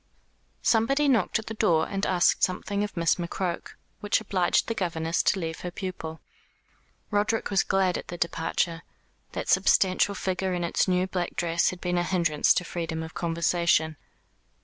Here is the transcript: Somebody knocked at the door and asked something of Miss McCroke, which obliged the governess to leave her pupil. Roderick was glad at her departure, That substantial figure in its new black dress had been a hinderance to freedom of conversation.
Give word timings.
Somebody 0.63 1.07
knocked 1.07 1.37
at 1.37 1.45
the 1.45 1.53
door 1.53 1.87
and 1.87 2.07
asked 2.07 2.41
something 2.41 2.83
of 2.83 2.97
Miss 2.97 3.17
McCroke, 3.17 3.75
which 3.99 4.19
obliged 4.19 4.65
the 4.67 4.73
governess 4.73 5.21
to 5.21 5.39
leave 5.39 5.59
her 5.59 5.69
pupil. 5.69 6.21
Roderick 7.11 7.51
was 7.51 7.61
glad 7.61 7.99
at 7.99 8.09
her 8.09 8.17
departure, 8.17 8.81
That 9.33 9.47
substantial 9.47 10.15
figure 10.15 10.55
in 10.55 10.63
its 10.63 10.87
new 10.87 11.05
black 11.05 11.35
dress 11.35 11.69
had 11.69 11.81
been 11.81 11.99
a 11.99 12.03
hinderance 12.03 12.51
to 12.55 12.63
freedom 12.63 13.03
of 13.03 13.13
conversation. 13.13 13.95